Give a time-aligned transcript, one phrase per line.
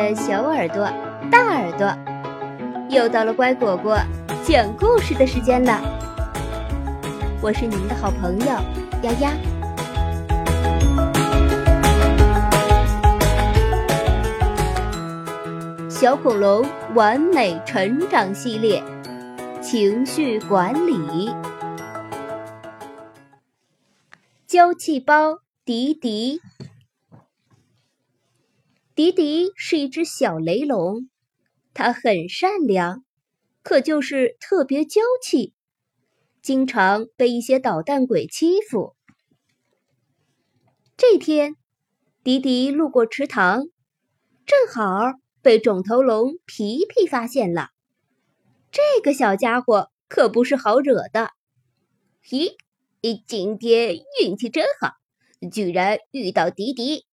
[0.00, 0.90] 的小耳朵、
[1.30, 1.94] 大耳朵，
[2.88, 3.98] 又到了乖果果
[4.42, 5.78] 讲故事的时间了。
[7.42, 8.46] 我是你们的好朋友
[9.02, 9.32] 丫丫。
[15.90, 16.64] 小恐龙
[16.94, 18.82] 完美成长系列，
[19.60, 21.30] 情绪管理，
[24.46, 26.40] 娇气包迪迪。
[29.00, 31.08] 迪迪是一只小雷龙，
[31.72, 33.02] 它很善良，
[33.62, 35.54] 可就是特别娇气，
[36.42, 38.94] 经常被一些捣蛋鬼欺负。
[40.98, 41.56] 这天，
[42.22, 43.62] 迪迪路过池塘，
[44.44, 47.70] 正好被肿头龙皮皮发现了。
[48.70, 51.30] 这个小家伙可不是好惹的。
[52.28, 52.54] 咦，
[53.26, 54.92] 今天运气真好，
[55.50, 57.06] 居然遇到迪迪。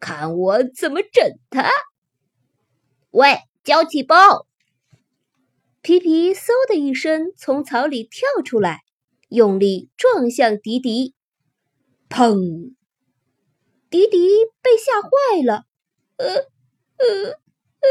[0.00, 1.70] 看我怎么整他！
[3.10, 4.46] 喂，娇气包！
[5.80, 8.82] 皮皮嗖的一声从草里跳出来，
[9.28, 11.14] 用力撞向迪迪，
[12.08, 12.74] 砰！
[13.90, 14.18] 迪迪
[14.60, 15.64] 被吓坏了，
[16.16, 17.30] 呃呃
[17.80, 17.88] 呃，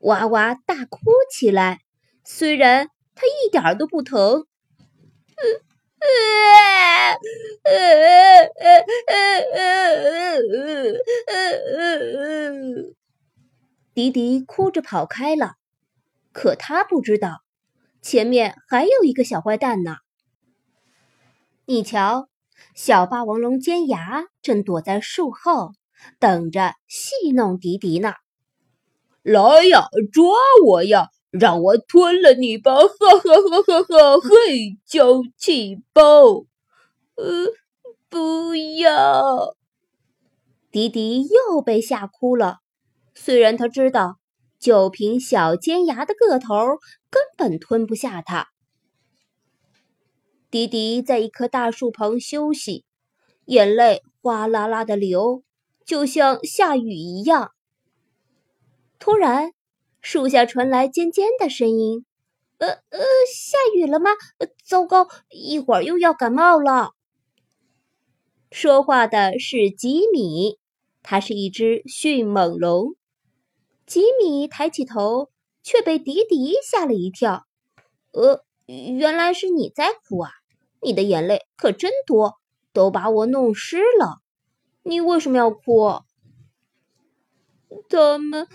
[0.00, 1.80] 哇哇大哭起来。
[2.24, 5.71] 虽然他一点都不疼，呃。
[7.64, 7.70] 呃
[13.94, 15.56] 迪迪哭着跑开了，
[16.32, 17.42] 可他不知道，
[18.00, 19.96] 前面还有一个小坏蛋呢。
[21.66, 22.28] 你瞧，
[22.74, 25.72] 小霸王龙尖牙正躲在树后，
[26.18, 28.14] 等着戏弄迪迪呢。
[29.22, 30.24] 来呀，抓
[30.64, 31.11] 我呀！
[31.32, 32.74] 让我吞了你吧！
[32.74, 34.20] 哈哈哈哈哈！
[34.20, 36.44] 嘿，娇气包，
[37.16, 37.48] 呃，
[38.10, 39.54] 不要！
[40.70, 42.58] 迪迪又被吓哭了。
[43.14, 44.18] 虽然他知道，
[44.58, 46.54] 就凭小尖牙的个头，
[47.10, 48.48] 根本吞不下他。
[50.50, 52.84] 迪迪在一棵大树旁休息，
[53.46, 55.42] 眼泪哗啦啦的流，
[55.86, 57.52] 就像下雨一样。
[58.98, 59.52] 突然，
[60.02, 62.04] 树下传来尖尖的声音
[62.58, 63.00] ：“呃呃，
[63.32, 64.10] 下雨了吗？
[64.64, 66.90] 糟糕，一会儿又要感冒了。”
[68.50, 70.58] 说话的是吉米，
[71.02, 72.96] 它是一只迅猛龙。
[73.86, 75.30] 吉米抬起头，
[75.62, 77.46] 却被迪迪吓了一跳。
[78.10, 80.32] “呃，原来是你在哭啊！
[80.80, 82.34] 你的眼泪可真多，
[82.72, 84.18] 都把我弄湿了。
[84.82, 86.02] 你为什么要哭？”
[87.88, 88.48] 他们。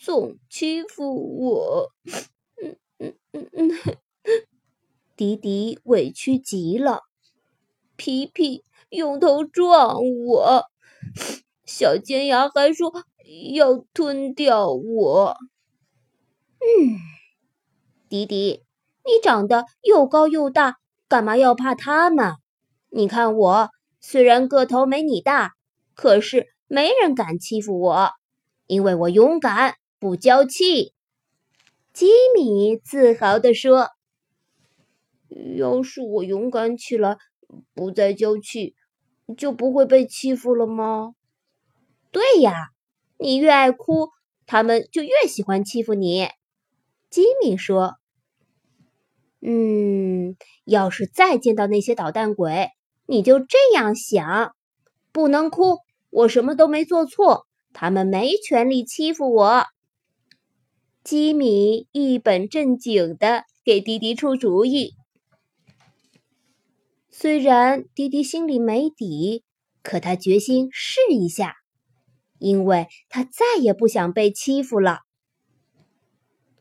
[0.00, 1.90] 总欺负我，
[5.16, 7.02] 迪迪委屈极了。
[7.96, 10.66] 皮皮用头撞我，
[11.64, 12.92] 小尖牙还说
[13.52, 15.36] 要吞掉我。
[16.60, 17.00] 嗯，
[18.08, 18.62] 迪迪，
[19.04, 20.76] 你长得又高又大，
[21.08, 22.36] 干嘛要怕他们？
[22.90, 23.70] 你看我，
[24.00, 25.54] 虽然个头没你大，
[25.94, 28.12] 可是没人敢欺负我，
[28.68, 29.74] 因为我勇敢。
[30.00, 30.92] 不娇气，
[31.92, 33.88] 吉米自豪地说
[35.56, 37.18] ：“要是我勇敢起来，
[37.74, 38.76] 不再娇气，
[39.36, 41.14] 就不会被欺负了吗
[42.12, 42.68] ？”“对呀，
[43.18, 44.10] 你越爱哭，
[44.46, 46.28] 他们就越喜欢欺负你。”
[47.10, 47.96] 吉米说
[49.42, 52.68] ：“嗯，要是再见到那些捣蛋鬼，
[53.04, 54.54] 你就这样想：
[55.10, 55.78] 不能哭，
[56.10, 59.66] 我什么都没做错，他们没权利欺负我。”
[61.08, 64.92] 吉米一本正经的给迪迪出主意。
[67.08, 69.42] 虽然迪迪心里没底，
[69.82, 71.54] 可他决心试一下，
[72.38, 74.98] 因为他再也不想被欺负了。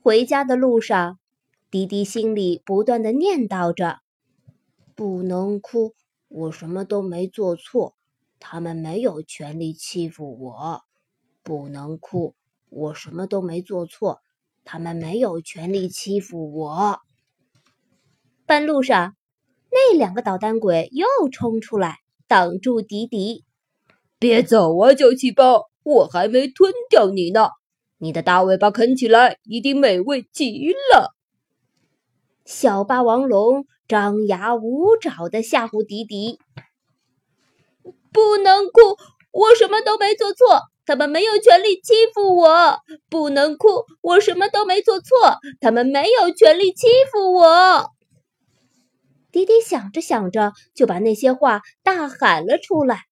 [0.00, 1.18] 回家的路上，
[1.68, 3.98] 迪迪心里不断的念叨着
[4.94, 5.96] ：“不能哭，
[6.28, 7.96] 我什么都没做错，
[8.38, 10.82] 他们没有权利欺负我。
[11.42, 12.36] 不能哭，
[12.68, 14.20] 我什么都没做错。”
[14.70, 16.98] 他们没有权利欺负我。
[18.44, 19.16] 半路上，
[19.70, 23.46] 那两个捣蛋鬼又冲出来，挡住迪迪。
[24.18, 25.70] 别走啊，娇气包！
[25.84, 27.48] 我还没吞掉你呢。
[27.96, 31.14] 你的大尾巴啃起来一定美味极了。
[32.44, 36.38] 小霸王龙张牙舞爪的吓唬迪迪
[38.12, 38.98] ：“不能哭，
[39.32, 42.78] 我什么都没做错。”他们没有权利欺负我，
[43.10, 45.36] 不能哭，我什么都没做错。
[45.60, 47.90] 他们没有权利欺负我。
[49.30, 53.02] 迪迪想着想着，就把那些话大喊了出来。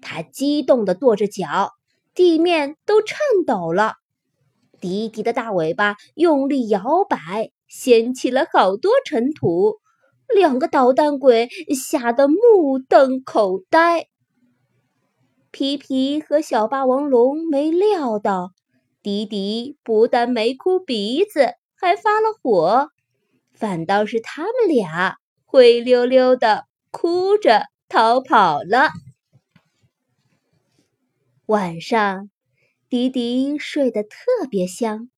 [0.00, 1.72] 他激动地跺着脚，
[2.14, 3.96] 地面都颤抖了。
[4.80, 9.76] 迪迪的大尾巴用力摇摆，掀起了好多尘土。
[10.34, 14.06] 两个捣蛋鬼吓得目瞪口呆。
[15.58, 18.50] 皮皮和小霸王龙没料到，
[19.00, 22.90] 迪迪不但没哭鼻子，还发了火，
[23.54, 25.16] 反倒是他们俩
[25.46, 28.90] 灰溜溜的哭着逃跑了。
[31.46, 32.28] 晚上，
[32.90, 34.18] 迪迪睡得特
[34.50, 35.08] 别香，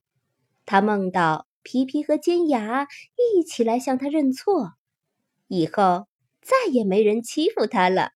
[0.64, 2.87] 他梦到皮皮和尖牙
[3.34, 4.75] 一起来向他认错，
[5.49, 6.06] 以后
[6.41, 8.12] 再也没人欺负他了。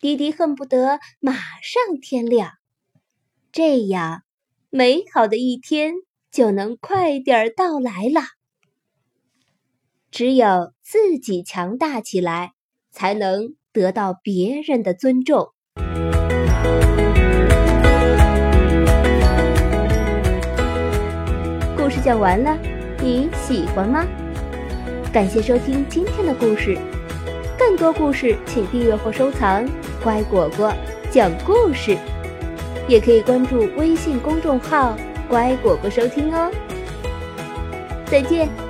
[0.00, 2.52] 迪迪恨不得马上天亮，
[3.52, 4.22] 这样
[4.70, 5.92] 美好的一天
[6.32, 8.22] 就能快点到来了。
[10.10, 12.52] 只有自己强大起来，
[12.90, 15.52] 才能得到别人的尊重。
[21.76, 22.58] 故事讲完了，
[23.02, 24.06] 你喜欢吗？
[25.12, 26.78] 感谢收听今天的故事，
[27.58, 29.68] 更多故事请订阅或收藏
[30.02, 30.72] “乖果果
[31.10, 31.96] 讲故事”，
[32.88, 34.96] 也可以关注微信公众号
[35.28, 36.50] “乖果果”收听哦。
[38.06, 38.69] 再见。